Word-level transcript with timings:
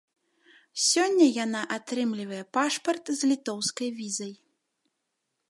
Сёння 0.89 1.27
яна 1.45 1.61
атрымлівае 1.77 2.41
пашпарт 2.59 3.05
з 3.21 3.31
літоўскай 3.33 3.89
візай. 4.01 4.33